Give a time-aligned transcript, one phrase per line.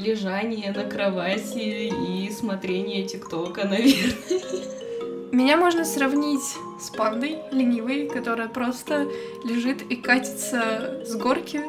[0.00, 4.14] лежание на кровати и смотрение ТикТока, наверное.
[5.32, 9.06] Меня можно сравнить с пандой ленивой, которая просто
[9.44, 11.60] лежит и катится с горки.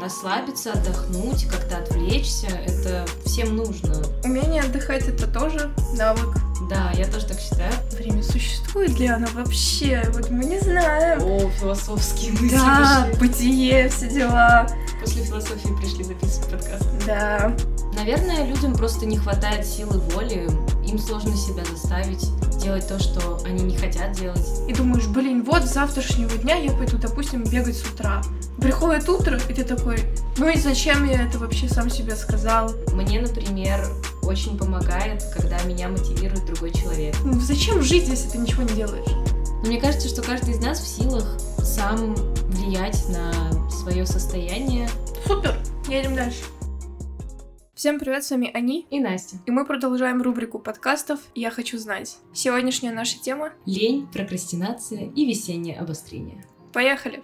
[0.00, 3.94] Расслабиться, отдохнуть, как-то отвлечься, это всем нужно.
[4.24, 6.36] Умение отдыхать— это тоже навык.
[6.68, 7.72] Да, я тоже так считаю.
[7.92, 10.02] Время существует ли оно вообще?
[10.12, 11.22] Вот мы не знаем.
[11.22, 14.66] О, философские мысли Да, бытие, все дела.
[15.06, 16.84] После философии пришли записывать подкаст.
[17.06, 17.56] Да.
[17.94, 20.48] Наверное, людям просто не хватает силы воли,
[20.84, 22.28] им сложно себя заставить
[22.60, 24.44] делать то, что они не хотят делать.
[24.66, 28.20] И думаешь, блин, вот с завтрашнего дня я пойду, допустим, бегать с утра.
[28.60, 29.98] Приходит утро, и ты такой,
[30.38, 32.72] ну и зачем я это вообще сам себе сказал?
[32.92, 33.86] Мне, например,
[34.24, 37.14] очень помогает, когда меня мотивирует другой человек.
[37.22, 39.12] Ну, зачем жить, если ты ничего не делаешь?
[39.62, 42.16] Но мне кажется, что каждый из нас в силах сам
[42.48, 43.32] влиять на
[43.70, 44.88] свое состояние.
[45.26, 45.54] Супер,
[45.88, 46.44] едем дальше.
[47.74, 49.36] Всем привет, с вами Ани, И Настя.
[49.44, 52.16] и мы продолжаем рубрику подкастов «Я хочу знать».
[52.32, 56.44] Сегодняшняя наша тема Лень, прокрастинация и весеннее обострение.
[56.72, 57.22] Поехали!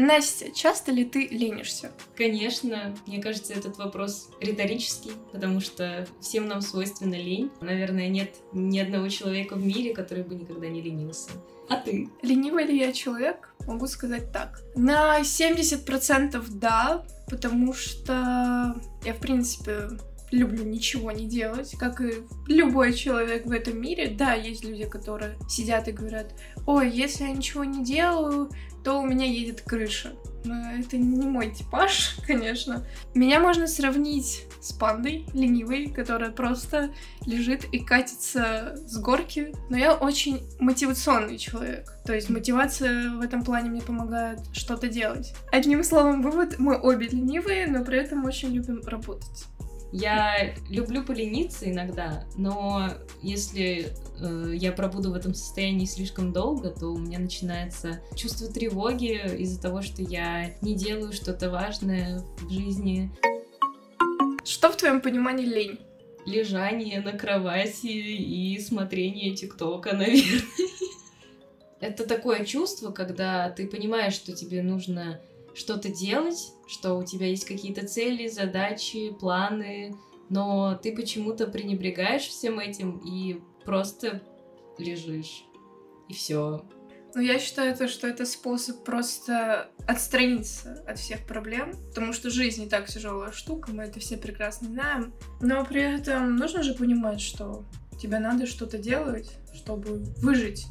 [0.00, 1.92] Настя, часто ли ты ленишься?
[2.16, 7.50] Конечно, мне кажется, этот вопрос риторический, потому что всем нам свойственна лень.
[7.60, 11.30] Наверное, нет ни одного человека в мире, который бы никогда не ленился.
[11.68, 12.08] А ты?
[12.22, 13.54] Ленивый ли я человек?
[13.66, 14.62] Могу сказать так.
[14.74, 19.90] На 70% да, потому что я, в принципе,
[20.30, 24.08] люблю ничего не делать, как и любой человек в этом мире.
[24.08, 26.34] Да, есть люди, которые сидят и говорят,
[26.66, 28.50] ой, если я ничего не делаю,
[28.84, 30.12] то у меня едет крыша.
[30.44, 32.86] Но это не мой типаж, конечно.
[33.14, 36.90] Меня можно сравнить с пандой ленивой, которая просто
[37.26, 39.54] лежит и катится с горки.
[39.68, 41.92] Но я очень мотивационный человек.
[42.06, 45.34] То есть мотивация в этом плане мне помогает что-то делать.
[45.52, 49.46] Одним словом, вывод, мы обе ленивые, но при этом очень любим работать.
[49.92, 52.90] Я люблю полениться иногда, но
[53.22, 59.20] если э, я пробуду в этом состоянии слишком долго, то у меня начинается чувство тревоги
[59.38, 63.10] из-за того, что я не делаю что-то важное в жизни.
[64.44, 65.80] Что в твоем понимании лень?
[66.24, 70.42] Лежание на кровати и смотрение ТикТока, наверное.
[71.80, 75.20] Это такое чувство, когда ты понимаешь, что тебе нужно
[75.54, 79.96] что-то делать, что у тебя есть какие-то цели, задачи, планы,
[80.28, 84.22] но ты почему-то пренебрегаешь всем этим и просто
[84.78, 85.44] лежишь.
[86.08, 86.64] И все.
[87.14, 92.62] Ну, я считаю, то, что это способ просто отстраниться от всех проблем, потому что жизнь
[92.62, 95.12] не так тяжелая штука, мы это все прекрасно знаем.
[95.40, 97.64] Но при этом нужно же понимать, что
[98.00, 100.66] тебе надо что-то делать, чтобы выжить.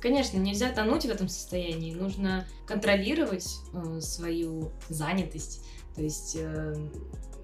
[0.00, 1.94] Конечно, нельзя тонуть в этом состоянии.
[1.94, 5.64] Нужно контролировать э, свою занятость,
[5.94, 6.74] то есть э,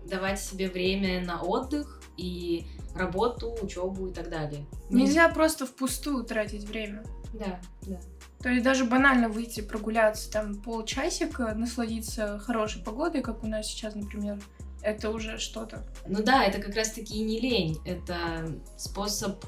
[0.06, 4.66] давать себе время на отдых и работу, учебу и так далее.
[4.90, 7.02] Нельзя просто впустую тратить время.
[7.32, 8.00] Да, да.
[8.40, 13.94] То есть даже банально выйти прогуляться там полчасика, насладиться хорошей погодой, как у нас сейчас,
[13.94, 14.40] например,
[14.82, 15.86] это уже что-то.
[16.06, 19.44] Ну да, это как раз-таки и не лень, это способ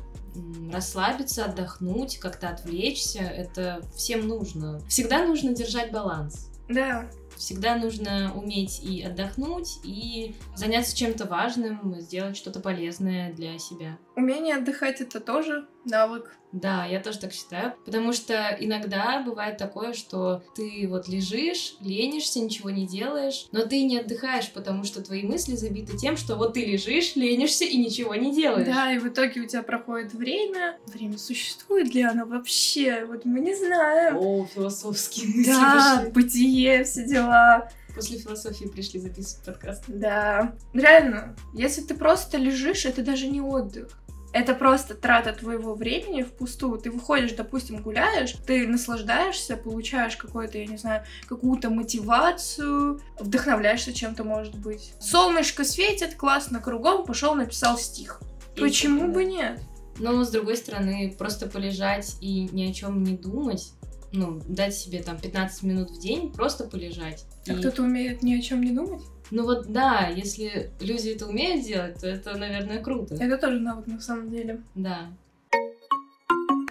[0.72, 3.21] расслабиться, отдохнуть, как-то отвлечься.
[3.21, 4.81] Это всем нужно.
[4.89, 6.50] Всегда нужно держать баланс.
[6.69, 13.99] Да, Всегда нужно уметь и отдохнуть, и заняться чем-то важным, сделать что-то полезное для себя.
[14.17, 16.37] Умение отдыхать это тоже навык.
[16.53, 17.75] Да, я тоже так считаю.
[17.85, 23.83] Потому что иногда бывает такое, что ты вот лежишь, ленишься, ничего не делаешь, но ты
[23.83, 28.15] не отдыхаешь, потому что твои мысли забиты тем, что вот ты лежишь, ленишься и ничего
[28.15, 28.69] не делаешь.
[28.69, 30.79] Да, и в итоге у тебя проходит время.
[30.87, 33.05] Время существует ли оно вообще?
[33.05, 34.17] Вот мы не знаем.
[34.17, 36.11] О, философские мысли Да, пошли.
[36.13, 37.69] бытие, все дела.
[37.97, 39.85] После философии пришли записывать подкаст.
[39.89, 40.55] Да.
[40.73, 43.89] Реально, если ты просто лежишь, это даже не отдых.
[44.34, 46.81] Это просто трата твоего времени впустую.
[46.81, 54.25] Ты выходишь, допустим, гуляешь, ты наслаждаешься, получаешь какой-то, я не знаю, какую-то мотивацию, вдохновляешься чем-то,
[54.25, 54.93] может быть.
[54.99, 58.20] Солнышко светит, классно кругом, пошел написал стих.
[58.56, 59.61] И Почему бы нет?
[60.00, 63.70] Но, с другой стороны, просто полежать и ни о чем не думать,
[64.11, 67.25] ну, дать себе там 15 минут в день, просто полежать.
[67.47, 69.03] А И- кто-то умеет ни о чем не думать?
[69.35, 73.17] Ну вот да, если люди это умеют делать, то это, наверное, круто.
[73.17, 74.63] Это тоже навык на самом деле.
[74.77, 75.11] Да.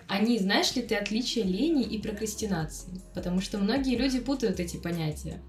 [0.08, 3.02] Они, знаешь ли ты отличие лени и прокрастинации?
[3.14, 5.42] Потому что многие люди путают эти понятия.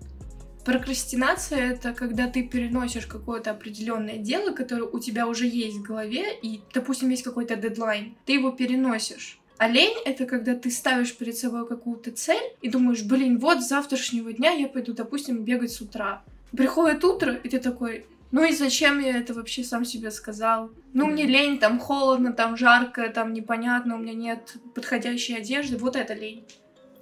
[0.65, 6.37] Прокрастинация это когда ты переносишь какое-то определенное дело, которое у тебя уже есть в голове,
[6.43, 9.39] и, допустим, есть какой-то дедлайн, ты его переносишь.
[9.59, 13.69] А лень это когда ты ставишь перед собой какую-то цель и думаешь, блин, вот с
[13.69, 16.25] завтрашнего дня я пойду, допустим, бегать с утра.
[16.57, 20.71] Приходит утро, и ты такой, Ну и зачем я это вообще сам себе сказал?
[20.93, 25.77] Ну, мне лень, там холодно, там жарко, там непонятно, у меня нет подходящей одежды.
[25.77, 26.45] Вот это лень.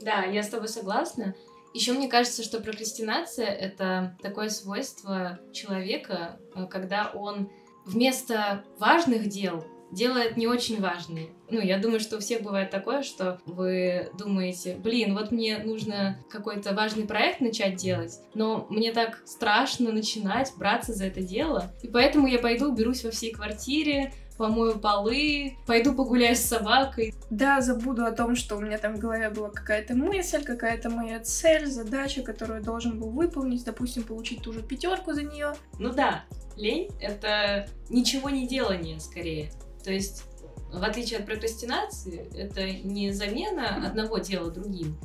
[0.01, 1.35] Да, я с тобой согласна.
[1.75, 7.51] Еще мне кажется, что прокрастинация это такое свойство человека, э, когда он
[7.87, 11.29] вместо важных дел делает не очень важные.
[11.51, 16.19] Ну, я думаю, что у всех бывает такое, что вы думаете, блин, вот мне нужно
[16.31, 21.89] какой-то важный проект начать делать, но мне так страшно начинать браться за это дело, и
[21.89, 27.15] поэтому я пойду уберусь во всей квартире, помою полы, пойду погуляю с собакой.
[27.31, 31.21] Да, забуду о том, что у меня там в голове была какая-то мысль, какая-то моя
[31.21, 35.53] цель, задача, которую я должен был выполнить, допустим, получить ту же пятерку за нее.
[35.79, 36.25] Ну да,
[36.57, 39.53] лень— это ничего не делание, скорее.
[39.83, 40.25] То есть,
[40.73, 44.99] в отличие от прокрастинации, это не замена одного дела другим,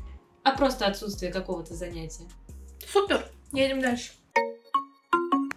[0.43, 2.25] а просто отсутствие какого-то занятия.
[2.91, 3.25] Супер!
[3.51, 4.11] Едем дальше.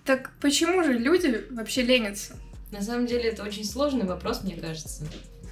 [0.04, 2.34] Так почему же люди вообще ленятся?
[2.72, 5.04] На самом деле это очень сложный вопрос, мне кажется.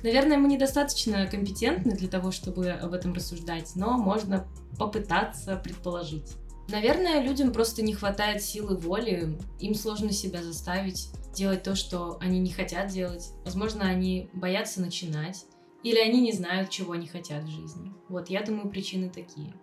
[0.03, 4.47] Наверное, мы недостаточно компетентны для того, чтобы об этом рассуждать, но можно
[4.79, 6.37] попытаться предположить.
[6.69, 12.39] Наверное, людям просто не хватает силы воли, им сложно себя заставить делать то, что они
[12.41, 13.31] не хотят делать.
[13.45, 15.47] Возможно, они боятся начинать,
[15.83, 17.93] или они не знают, чего они хотят в жизни.
[18.09, 19.55] Вот, я думаю, причины такие.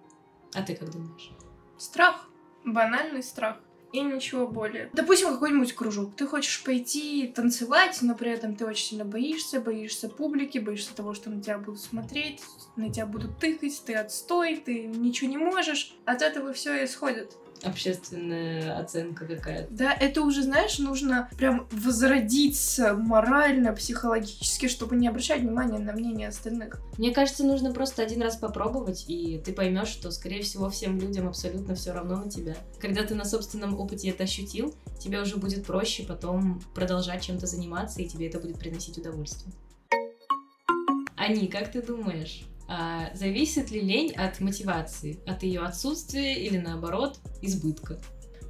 [0.54, 1.32] А ты как думаешь?
[1.78, 2.28] Страх.
[2.64, 3.60] Банальный страх
[3.96, 4.90] и ничего более.
[4.94, 6.16] Допустим, какой-нибудь кружок.
[6.16, 11.14] Ты хочешь пойти танцевать, но при этом ты очень сильно боишься, боишься публики, боишься того,
[11.14, 12.42] что на тебя будут смотреть,
[12.76, 15.96] на тебя будут тыкать, ты отстой, ты ничего не можешь.
[16.06, 19.74] От этого все исходит общественная оценка какая-то.
[19.74, 26.28] Да, это уже, знаешь, нужно прям возродиться морально, психологически, чтобы не обращать внимания на мнение
[26.28, 26.80] остальных.
[26.98, 31.28] Мне кажется, нужно просто один раз попробовать, и ты поймешь, что, скорее всего, всем людям
[31.28, 32.56] абсолютно все равно на тебя.
[32.80, 38.02] Когда ты на собственном опыте это ощутил, тебе уже будет проще потом продолжать чем-то заниматься,
[38.02, 39.54] и тебе это будет приносить удовольствие.
[41.16, 47.20] Ани, как ты думаешь, а зависит ли лень от мотивации, от ее отсутствия или наоборот
[47.42, 48.00] избытка?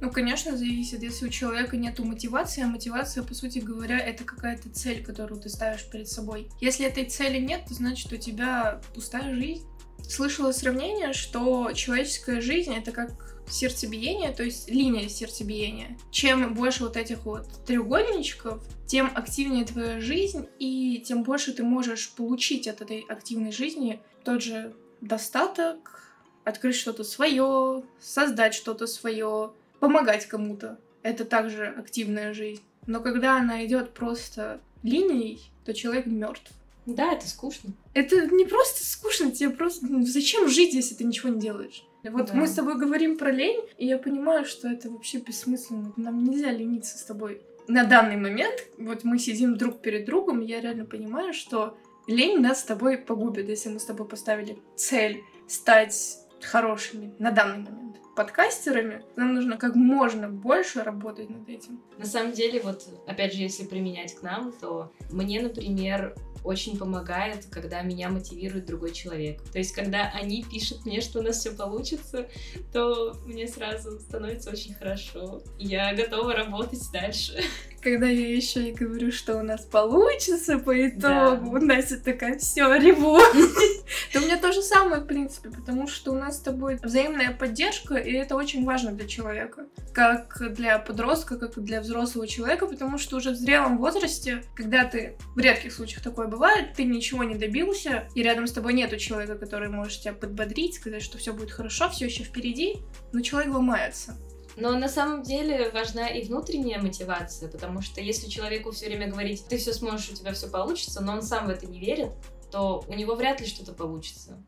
[0.00, 1.02] Ну, конечно, зависит.
[1.02, 5.48] Если у человека нет мотивации, а мотивация, по сути говоря, это какая-то цель, которую ты
[5.48, 6.48] ставишь перед собой.
[6.60, 9.66] Если этой цели нет, то значит у тебя пустая жизнь.
[10.08, 15.96] Слышала сравнение, что человеческая жизнь это как сердцебиение, то есть линия сердцебиения.
[16.10, 22.10] Чем больше вот этих вот треугольничков, тем активнее твоя жизнь, и тем больше ты можешь
[22.12, 26.02] получить от этой активной жизни тот же достаток,
[26.44, 30.78] открыть что-то свое, создать что-то свое, помогать кому-то.
[31.02, 32.62] Это также активная жизнь.
[32.86, 36.52] Но когда она идет просто линией, то человек мертв.
[36.86, 37.72] Да, это скучно.
[37.94, 39.86] Это не просто скучно, тебе просто...
[39.86, 41.84] Ну, зачем жить, если ты ничего не делаешь?
[42.04, 42.34] Вот да.
[42.34, 45.92] мы с тобой говорим про лень, и я понимаю, что это вообще бессмысленно.
[45.96, 47.42] Нам нельзя лениться с тобой.
[47.66, 52.38] На данный момент, вот мы сидим друг перед другом, и я реально понимаю, что лень
[52.38, 57.85] нас с тобой погубит, если мы с тобой поставили цель стать хорошими на данный момент
[58.16, 61.80] подкастерами, нам нужно как можно больше работать над этим.
[61.98, 66.16] На самом деле, вот опять же, если применять к нам, то мне, например,
[66.46, 69.42] очень помогает, когда меня мотивирует другой человек.
[69.52, 72.28] То есть, когда они пишут мне, что у нас все получится,
[72.72, 75.42] то мне сразу становится очень хорошо.
[75.58, 77.42] Я готова работать дальше.
[77.82, 81.66] Когда я еще и говорю, что у нас получится по итогу, да.
[81.66, 83.18] Настя такая, все, реву.
[84.12, 87.32] То у меня то же самое, в принципе, потому что у нас с тобой взаимная
[87.32, 89.66] поддержка, и это очень важно для человека.
[89.92, 94.84] Как для подростка, как и для взрослого человека, потому что уже в зрелом возрасте, когда
[94.84, 98.96] ты, в редких случаях такое бывает, ты ничего не добился, и рядом с тобой нету
[98.96, 102.76] человека, который может тебя подбодрить, сказать, что все будет хорошо, все еще впереди,
[103.12, 104.16] но человек ломается.
[104.56, 109.44] Но на самом деле важна и внутренняя мотивация, потому что если человеку все время говорить,
[109.48, 112.12] ты все сможешь, у тебя все получится, но он сам в это не верит,
[112.50, 114.42] то у него вряд ли что-то получится.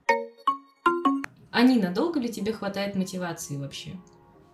[1.58, 3.96] Ани, надолго ли тебе хватает мотивации вообще?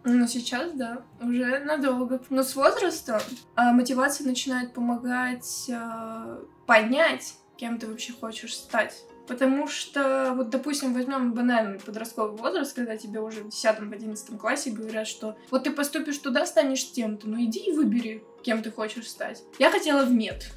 [0.05, 2.23] Ну, сейчас, да, уже надолго.
[2.31, 3.21] Но с возрастом
[3.57, 9.05] а, мотивация начинает помогать а, поднять, кем ты вообще хочешь стать.
[9.29, 15.07] Потому что, вот, допустим, возьмем банальный подростковый возраст, когда тебе уже в 10-11 классе говорят,
[15.07, 19.43] что вот ты поступишь туда, станешь тем-то, ну иди и выбери, кем ты хочешь стать.
[19.59, 20.51] Я хотела в мед.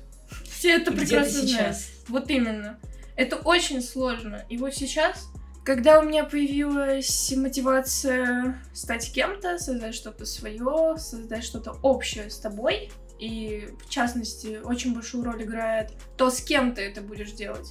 [0.45, 1.75] Все это прекрасно знают.
[2.07, 2.79] Вот именно.
[3.17, 4.45] Это очень сложно.
[4.47, 5.27] И вот сейчас,
[5.67, 12.89] когда у меня появилась мотивация стать кем-то, создать что-то свое, создать что-то общее с тобой,
[13.19, 17.69] и в частности очень большую роль играет то, с кем ты это будешь делать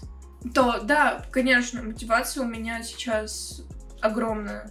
[0.54, 3.62] то да, конечно, мотивация у меня сейчас
[4.02, 4.70] огромная.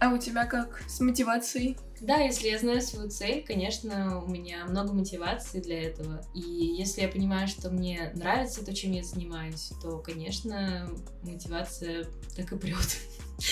[0.00, 1.78] А у тебя как с мотивацией?
[2.04, 6.22] Да, если я знаю свою цель, конечно, у меня много мотивации для этого.
[6.34, 10.86] И если я понимаю, что мне нравится то, чем я занимаюсь, то, конечно,
[11.22, 12.06] мотивация
[12.36, 12.98] так и прет.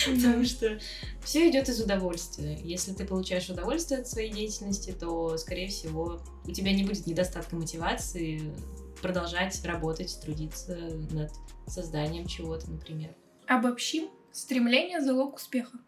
[0.06, 0.78] Потому что
[1.25, 2.59] все идет из удовольствия.
[2.62, 7.56] Если ты получаешь удовольствие от своей деятельности, то, скорее всего, у тебя не будет недостатка
[7.56, 8.54] мотивации
[9.00, 10.76] продолжать работать, трудиться
[11.11, 11.32] над
[11.66, 13.14] созданием чего-то, например.
[13.47, 14.11] Обобщим.
[14.30, 15.78] Стремление– залог успеха.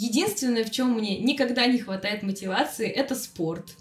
[0.00, 3.76] Единственное, в чем мне никогда не хватает мотивации, это спорт.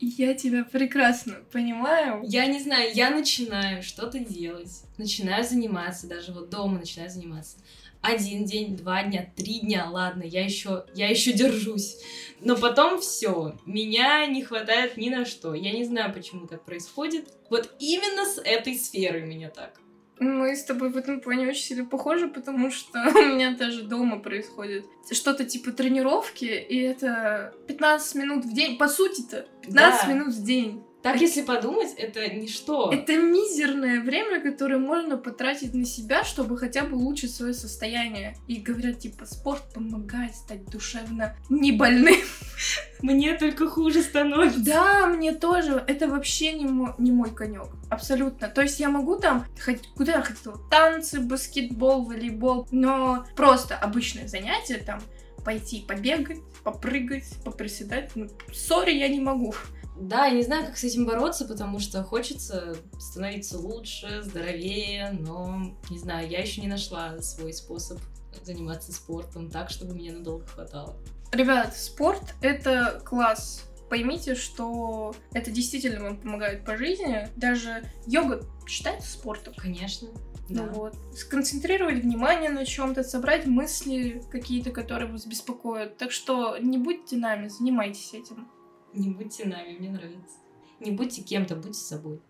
[0.00, 2.22] Я тебя прекрасно понимаю.
[2.24, 7.58] Я не знаю, я начинаю что-то делать, начинаю заниматься, даже вот дома начинаю заниматься.
[8.00, 11.98] Один день, два дня, три дня, ладно, я еще, я еще держусь.
[12.40, 15.52] Но потом все, меня не хватает ни на что.
[15.52, 17.28] Я не знаю, почему так происходит.
[17.50, 19.78] Вот именно с этой сферы меня так.
[20.20, 24.18] Мы с тобой в этом плане очень сильно похожи, потому что у меня даже дома
[24.18, 28.76] происходит что-то типа тренировки, и это 15 минут в день.
[28.78, 30.12] По сути-то, 15 да.
[30.12, 30.84] минут в день.
[31.02, 32.90] Так, если подумать, это ничто.
[32.92, 38.36] Это мизерное время, которое можно потратить на себя, чтобы хотя бы улучшить свое состояние.
[38.48, 42.16] И говорят, типа, спорт помогает стать душевно не больным.
[43.00, 44.64] Мне только хуже становится.
[44.64, 45.84] Да, мне тоже.
[45.86, 47.68] Это вообще не мой, не мой конек.
[47.90, 48.48] Абсолютно.
[48.48, 54.26] То есть я могу там хоть куда я хотела, танцы, баскетбол, волейбол, но просто обычное
[54.26, 55.00] занятие там
[55.44, 58.10] пойти побегать, попрыгать, поприседать.
[58.16, 59.54] Ну, сори, я не могу.
[60.00, 65.76] Да, я не знаю, как с этим бороться, потому что хочется становиться лучше, здоровее, но,
[65.90, 67.98] не знаю, я еще не нашла свой способ
[68.42, 70.96] заниматься спортом так, чтобы мне надолго хватало.
[71.32, 73.64] Ребят, спорт— это класс.
[73.90, 77.28] Поймите, что это действительно вам помогает по жизни.
[77.36, 79.54] Даже йога считается спортом.
[79.56, 80.08] Конечно.
[80.48, 80.72] Ну да.
[80.72, 80.96] вот.
[81.14, 85.96] Сконцентрировать внимание на чем-то, собрать мысли какие-то, которые вас беспокоят.
[85.96, 88.48] Так что не будьте нами, занимайтесь этим.
[88.94, 90.36] Не будьте нами, мне нравится.
[90.80, 92.20] Не будьте кем-то, будьте собой.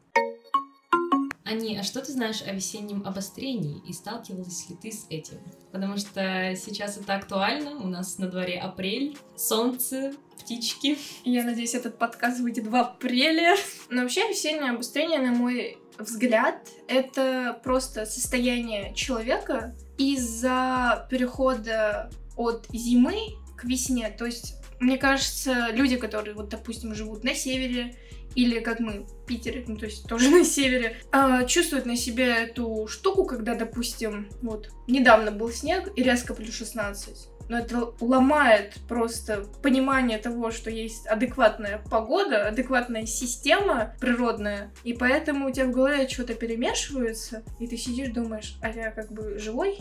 [1.44, 5.38] Ани, а что ты знаешь о весеннем обострении и сталкивалась ли ты с этим?
[5.72, 10.98] Потому что сейчас это актуально, у нас на дворе апрель, солнце, птички.
[11.24, 13.54] Я надеюсь, этот подкаст выйдет в апреле.
[13.88, 23.16] Но вообще весеннее обострение, на мой взгляд, это просто состояние человека из-за перехода от зимы
[23.56, 24.10] к весне.
[24.10, 27.96] То есть мне кажется, люди, которые, вот, допустим, живут на севере,
[28.34, 32.26] или как мы в Питере, ну то есть тоже на севере, э, чувствуют на себе
[32.26, 37.28] эту штуку, когда, допустим, вот недавно был снег и резко плюс 16.
[37.48, 45.48] Но это ломает просто понимание того, что есть адекватная погода, адекватная система природная, и поэтому
[45.48, 49.78] у тебя в голове что-то перемешивается, и ты сидишь, думаешь, а я как бы живой?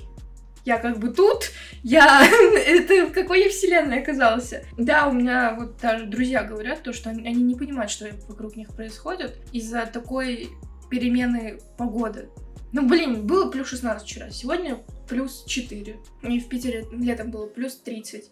[0.67, 2.27] Я как бы тут, я...
[2.65, 4.65] это в какой я вселенной оказался.
[4.77, 8.67] Да, у меня вот даже друзья говорят то, что они не понимают, что вокруг них
[8.75, 10.49] происходит из-за такой
[10.89, 12.27] перемены погоды.
[12.73, 15.99] Ну, блин, было плюс 16 вчера, сегодня плюс 4.
[16.23, 18.29] И в Питере летом было плюс 30.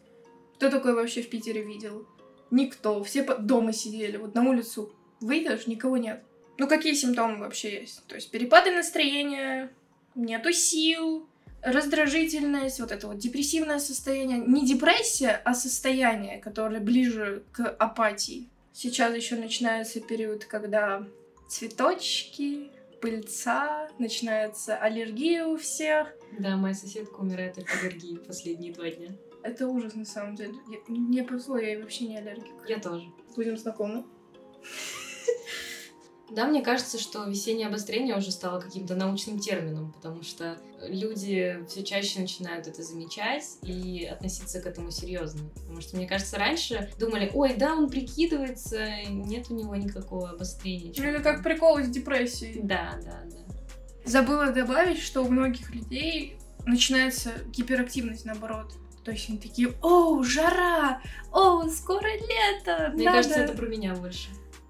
[0.57, 2.05] Кто такой вообще в Питере видел?
[2.51, 3.01] Никто.
[3.05, 4.17] Все дома сидели.
[4.17, 6.21] Вот на улицу выйдешь, никого нет.
[6.57, 8.05] Ну, какие симптомы вообще есть?
[8.07, 9.71] То есть перепады настроения,
[10.15, 11.29] нету сил,
[11.65, 14.37] раздражительность, вот это вот депрессивное состояние.
[14.37, 18.49] Не депрессия, а состояние, которое ближе к апатии.
[18.71, 21.05] Сейчас еще начинается период, когда
[21.47, 26.13] цветочки, пыльца, начинается аллергия у всех.
[26.39, 29.09] Да, моя соседка умирает от аллергии последние два дня.
[29.43, 30.55] Это ужас, на самом деле.
[30.69, 32.53] Я, мне повезло, я вообще не аллергик.
[32.67, 33.07] Я тоже.
[33.35, 34.05] Будем знакомы.
[36.31, 41.83] Да, мне кажется, что весеннее обострение уже стало каким-то научным термином, потому что люди все
[41.83, 45.49] чаще начинают это замечать и относиться к этому серьезно.
[45.55, 50.93] Потому что, мне кажется, раньше думали, ой, да, он прикидывается, нет у него никакого обострения.
[50.97, 52.59] Ну, это как прикол с депрессией.
[52.63, 54.09] Да, да, да.
[54.09, 58.73] Забыла добавить, что у многих людей начинается гиперактивность, наоборот.
[59.03, 60.99] То есть они такие, о, жара,
[61.31, 62.91] о, скоро лето.
[62.95, 63.17] Мне надо...
[63.17, 64.29] кажется, это про меня больше.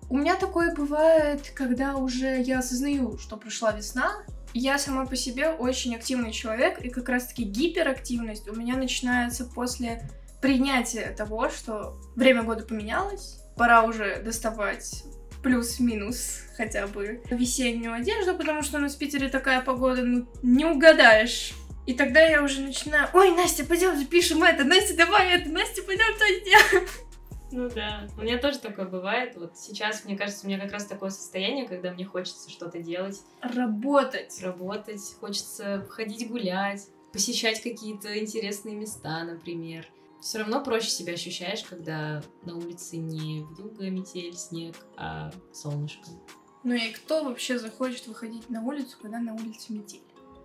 [0.09, 4.11] У меня такое бывает, когда уже я осознаю, что пришла весна.
[4.53, 10.09] Я сама по себе очень активный человек, и как раз-таки гиперактивность у меня начинается после
[10.41, 15.03] принятия того, что время года поменялось, пора уже доставать
[15.43, 20.65] плюс-минус хотя бы весеннюю одежду, потому что у нас в Питере такая погода, ну, не
[20.65, 21.53] угадаешь.
[21.85, 26.17] И тогда я уже начинаю, ой, Настя, пойдем запишем это, Настя, давай это, Настя, пойдем
[26.17, 26.87] то сделаем.
[27.51, 29.35] Ну да, у меня тоже такое бывает.
[29.37, 33.21] Вот сейчас, мне кажется, у меня как раз такое состояние, когда мне хочется что-то делать.
[33.41, 34.41] Работать.
[34.41, 39.87] Работать, хочется ходить гулять, посещать какие-то интересные места, например.
[40.21, 46.07] все равно проще себя ощущаешь, когда на улице не вьюга, метель, снег, а солнышко.
[46.63, 50.01] Ну и кто вообще захочет выходить на улицу, когда на улице метель?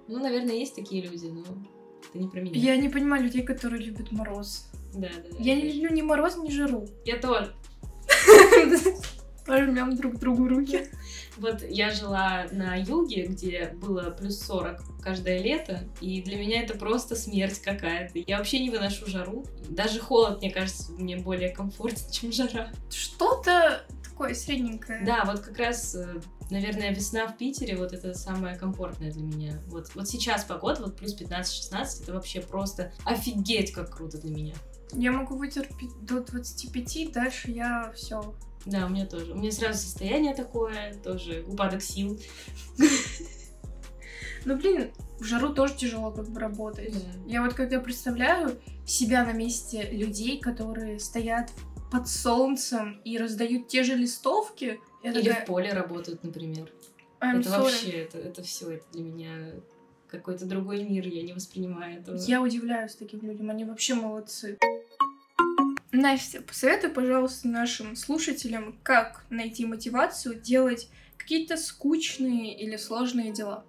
[0.06, 2.60] Ну, наверное, есть такие люди, но это не про меня.
[2.60, 4.69] Я не понимаю людей, которые любят мороз.
[4.94, 5.36] Да, да, да.
[5.38, 6.86] Я не люблю ни мороз, ни жару.
[7.04, 7.52] Я тоже.
[9.46, 10.86] Пожмем друг другу руки.
[11.40, 16.76] Вот я жила на юге, где было плюс 40 каждое лето, и для меня это
[16.76, 18.18] просто смерть какая-то.
[18.26, 19.46] Я вообще не выношу жару.
[19.68, 22.70] Даже холод, мне кажется, мне более комфортен, чем жара.
[22.90, 25.02] Что-то такое средненькое.
[25.04, 26.20] Да, вот как раз, э,
[26.50, 29.58] наверное, весна в Питере, вот это самое комфортное для меня.
[29.68, 34.54] Вот, вот сейчас погода, вот плюс 15-16, это вообще просто офигеть как круто для меня.
[34.92, 38.34] Я могу вытерпеть до 25, дальше я все.
[38.66, 39.32] Да, у меня тоже.
[39.32, 42.20] У меня сразу состояние такое, тоже упадок сил.
[44.46, 46.94] Ну, блин, в жару тоже тяжело как бы работать.
[46.94, 47.00] Да.
[47.26, 51.52] Я вот когда представляю себя на месте людей, которые стоят
[51.92, 56.72] под солнцем и раздают те же листовки, Или такая, в поле работают, например.
[57.20, 57.62] I'm это sorry.
[57.62, 59.52] вообще, это, это все, это для меня
[60.08, 62.16] какой-то другой мир, я не воспринимаю этого.
[62.16, 64.58] Я удивляюсь таким людям, они вообще молодцы.
[65.92, 73.64] Настя, посоветуй, пожалуйста, нашим слушателям, как найти мотивацию делать какие-то скучные или сложные дела.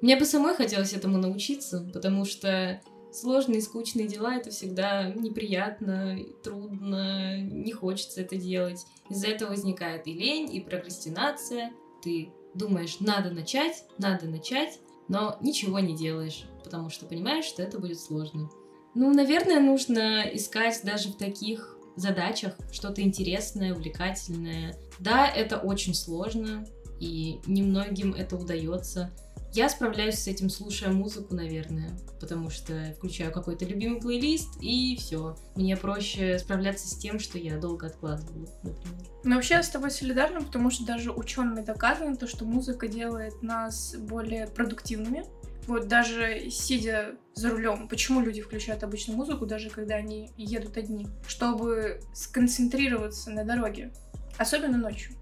[0.00, 2.80] Мне бы самой хотелось этому научиться, потому что
[3.12, 8.86] сложные, скучные дела это всегда неприятно, трудно, не хочется это делать.
[9.10, 11.72] Из-за этого возникает и лень, и прокрастинация.
[12.02, 17.78] Ты думаешь, надо начать, надо начать, но ничего не делаешь, потому что понимаешь, что это
[17.78, 18.48] будет сложно.
[18.94, 24.76] Ну, наверное, нужно искать даже в таких задачах что-то интересное, увлекательное.
[24.98, 26.66] Да, это очень сложно,
[26.98, 29.10] и немногим это удается.
[29.52, 35.36] Я справляюсь с этим, слушая музыку, наверное, потому что включаю какой-то любимый плейлист, и все.
[35.56, 39.00] Мне проще справляться с тем, что я долго откладываю, например.
[39.24, 43.42] Но вообще я с тобой солидарна, потому что даже учеными доказано то, что музыка делает
[43.42, 45.24] нас более продуктивными.
[45.70, 51.06] Вот даже сидя за рулем, почему люди включают обычно музыку, даже когда они едут одни?
[51.28, 53.92] Чтобы сконцентрироваться на дороге.
[54.36, 55.12] Особенно ночью.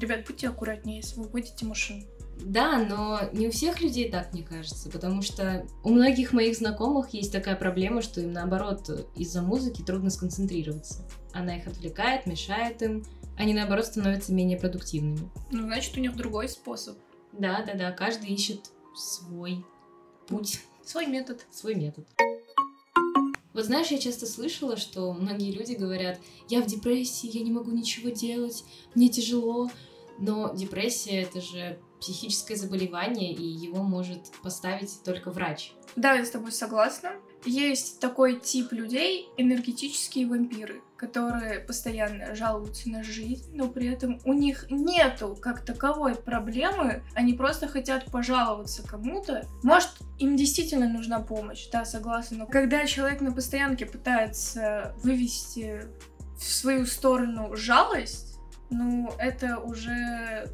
[0.00, 2.04] Ребят, будьте аккуратнее, если вы водите машину.
[2.40, 7.10] Да, но не у всех людей так, мне кажется, потому что у многих моих знакомых
[7.10, 11.06] есть такая проблема, что им наоборот из-за музыки трудно сконцентрироваться.
[11.34, 13.04] Она их отвлекает, мешает им,
[13.36, 15.28] они наоборот становятся менее продуктивными.
[15.50, 16.96] Ну, значит, у них другой способ.
[17.32, 19.66] Да, да, да, каждый ищет свой
[20.28, 21.44] путь, Свой метод.
[21.50, 22.06] свой метод.
[23.54, 27.72] Вот знаешь, я часто слышала, что многие люди говорят, я в депрессии, я не могу
[27.72, 28.64] ничего делать,
[28.94, 29.70] мне тяжело.
[30.20, 35.72] Но депрессия это же психическое заболевание, и его может поставить только врач.
[35.96, 37.12] Да, я с тобой согласна.
[37.44, 44.32] Есть такой тип людей, энергетические вампиры, которые постоянно жалуются на жизнь, но при этом у
[44.32, 49.46] них нету как таковой проблемы, они просто хотят пожаловаться кому-то.
[49.62, 55.84] Может, им действительно нужна помощь, да, согласна, но когда человек на постоянке пытается вывести
[56.36, 58.38] в свою сторону жалость,
[58.70, 60.50] ну, это уже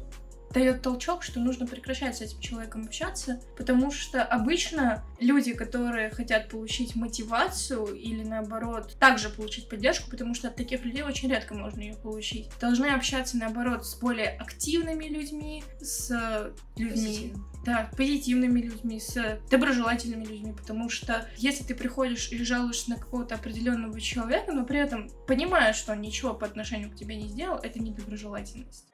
[0.55, 6.49] дает толчок, что нужно прекращать с этим человеком общаться, потому что обычно люди, которые хотят
[6.49, 11.81] получить мотивацию или наоборот также получить поддержку, потому что от таких людей очень редко можно
[11.81, 17.33] ее получить, должны общаться наоборот с более активными людьми, с людьми,
[17.65, 23.35] да, позитивными людьми, с доброжелательными людьми, потому что если ты приходишь и жалуешься на какого-то
[23.35, 27.57] определенного человека, но при этом понимаешь, что он ничего по отношению к тебе не сделал,
[27.57, 28.85] это не доброжелательность.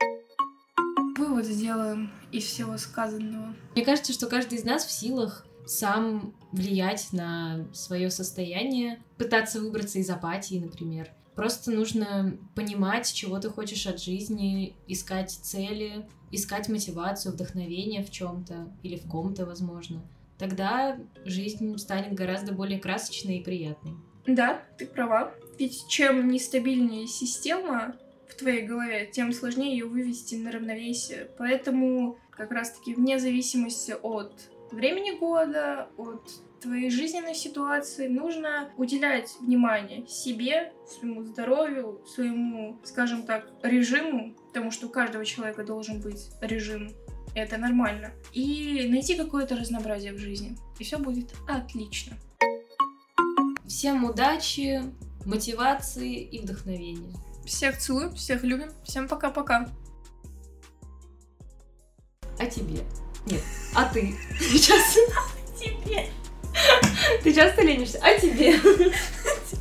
[1.22, 3.54] Вывод сделаем из всего сказанного.
[3.76, 10.00] Мне кажется, что каждый из нас в силах сам влиять на свое состояние, пытаться выбраться
[10.00, 11.12] из апатии, например.
[11.36, 18.72] Просто нужно понимать, чего ты хочешь от жизни, искать цели, искать мотивацию, вдохновение в чем-то
[18.82, 20.02] или в ком-то, возможно.
[20.40, 23.94] Тогда жизнь станет гораздо более красочной и приятной.
[24.26, 25.32] Да, ты права.
[25.60, 27.96] Ведь чем нестабильнее система
[28.32, 31.30] в твоей голове, тем сложнее ее вывести на равновесие.
[31.38, 34.34] Поэтому как раз-таки вне зависимости от
[34.72, 36.30] времени года, от
[36.62, 44.88] твоей жизненной ситуации, нужно уделять внимание себе, своему здоровью, своему, скажем так, режиму, потому что
[44.88, 46.92] у каждого человека должен быть режим.
[47.34, 48.12] Это нормально.
[48.34, 50.58] И найти какое-то разнообразие в жизни.
[50.80, 52.18] И все будет отлично.
[53.66, 54.82] Всем удачи,
[55.26, 57.14] мотивации и вдохновения.
[57.52, 58.72] Всех целую, всех любим.
[58.86, 59.70] Всем пока-пока.
[62.40, 62.80] А тебе?
[63.26, 63.42] Нет,
[63.76, 64.16] а ты?
[64.40, 64.98] Сейчас
[65.60, 66.10] Тебе.
[67.24, 68.00] ты часто ленишься?
[68.02, 68.58] А тебе?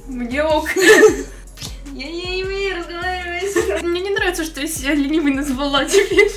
[0.06, 0.68] Мне ок.
[0.76, 3.82] Я не умею разговаривать.
[3.82, 6.30] Мне не нравится, что я себя ленивой назвала теперь.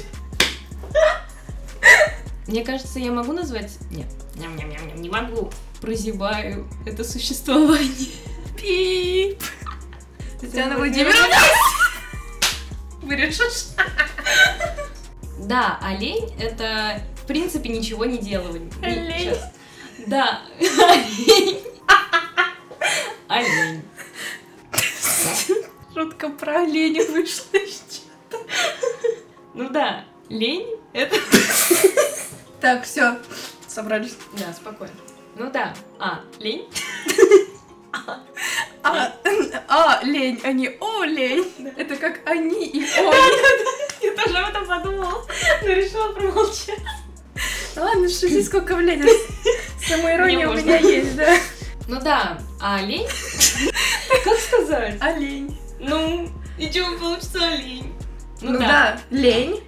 [2.48, 3.78] Мне кажется, я могу назвать...
[3.92, 4.08] Нет.
[4.36, 5.52] Ням-ням-ням, не могу.
[5.80, 8.10] Прозябаю это существование.
[8.60, 9.40] Пип.
[10.44, 11.38] Татьяна Владимировна.
[13.02, 13.68] Вырежешь?
[15.40, 18.70] Да, олень— это, в принципе, ничего не делание.
[18.82, 19.20] Олень.
[19.20, 19.54] Сейчас.
[20.06, 21.64] Да, олень.
[23.30, 23.84] Олень.
[25.94, 28.02] Шутка про оленя вышла еще.
[29.54, 31.16] Ну да, лень— это...
[32.60, 33.18] Так, все,
[33.66, 34.18] собрались.
[34.34, 34.94] Да, спокойно.
[35.38, 36.68] Ну да, а, лень?
[38.84, 39.14] А,
[39.70, 41.46] а, лень, а не о, лень.
[41.78, 43.16] Это как они и он.
[44.02, 45.26] Я тоже об этом подумала,
[45.62, 46.80] но решила промолчать.
[47.76, 49.10] Ладно, шути сколько влезет.
[49.88, 51.34] Самоирония у меня есть, да.
[51.88, 53.08] Ну да, а олень?
[54.24, 54.98] Как сказать?
[55.02, 55.58] Олень.
[55.80, 57.94] Ну, и чего получится олень?
[58.42, 59.00] Ну, да.
[59.10, 59.64] лень.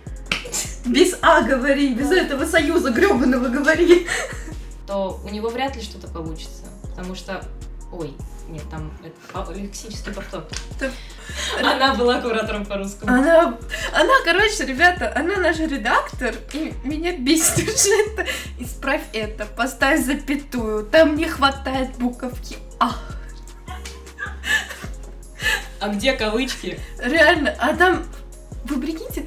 [0.86, 4.08] Без А говори, без этого союза гребаного говори.
[4.86, 7.43] То у него вряд ли что-то получится, потому что...
[7.91, 8.13] Ой,
[8.47, 10.45] нет, там это лексический повтор.
[10.79, 10.91] Так.
[11.60, 13.12] Она была куратором по русскому.
[13.12, 13.58] Она,
[13.93, 18.25] она, короче, ребята, она наш редактор, и меня бесит уже это.
[18.60, 22.95] Исправь это, поставь запятую, там не хватает буковки А.
[25.79, 26.79] А где кавычки?
[26.99, 28.05] Реально, а там,
[28.65, 29.25] вы прикиньте,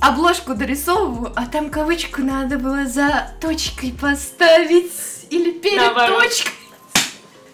[0.00, 4.92] обложку дорисовываю, а там кавычку надо было за точкой поставить
[5.30, 6.22] или перед Наоборот.
[6.22, 6.52] точкой.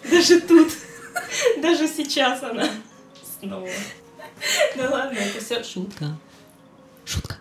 [0.09, 0.71] Даже тут.
[1.61, 2.67] Даже сейчас она.
[3.39, 3.67] Снова.
[4.75, 6.17] Да ладно, это все шутка.
[7.05, 7.35] Шутка.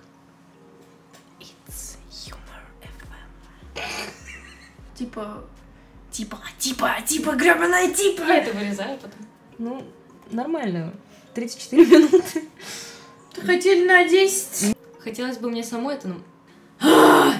[1.40, 3.82] It's humor FM.
[4.94, 5.44] Типа,
[6.10, 8.22] типа, типа, типа, гребаная типа.
[8.22, 9.26] Я это вырезаю потом.
[9.58, 9.84] Ну,
[10.30, 10.92] нормально.
[11.34, 12.44] 34 минуты.
[13.44, 14.76] Хотели на 10.
[15.02, 16.08] Хотелось бы мне самой это...
[16.08, 17.34] ну-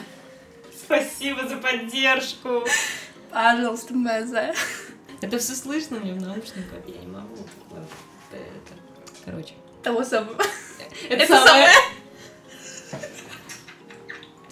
[0.85, 2.65] Спасибо за поддержку.
[3.31, 4.55] Пожалуйста, Маза.
[5.23, 7.37] Это все слышно мне в наушниках, я не могу.
[9.25, 9.55] Короче.
[9.83, 10.37] Того самого.
[11.09, 11.69] Это, Это самое...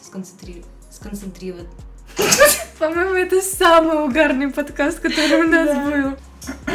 [0.00, 0.64] Сконцентри...
[0.90, 1.68] Сконцентрировать.
[2.78, 5.84] По-моему, это самый угарный подкаст, который у нас Да.
[5.84, 6.16] был.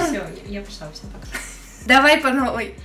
[0.08, 1.28] Все, я пошла, всем пока.
[1.86, 2.76] Давай по новой.